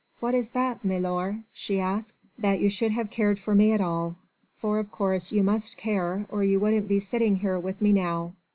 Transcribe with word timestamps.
"What 0.19 0.33
is 0.33 0.49
that, 0.49 0.83
milor?" 0.83 1.41
she 1.53 1.79
asked. 1.79 2.15
"That 2.39 2.59
you 2.59 2.71
should 2.71 2.91
have 2.91 3.11
cared 3.11 3.37
for 3.37 3.53
me 3.53 3.71
at 3.71 3.81
all. 3.81 4.15
For 4.57 4.79
of 4.79 4.91
course 4.91 5.31
you 5.31 5.43
must 5.43 5.77
care, 5.77 6.25
or 6.29 6.43
you 6.43 6.59
wouldn't 6.59 6.87
be 6.87 6.99
sitting 6.99 7.35
here 7.35 7.59
with 7.59 7.79
me 7.83 7.93
now 7.93 8.33